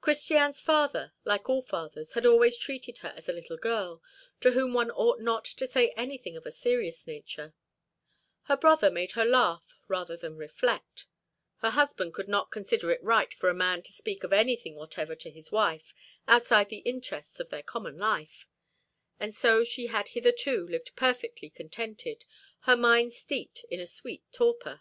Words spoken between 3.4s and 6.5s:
girl, to whom one ought not to say anything of a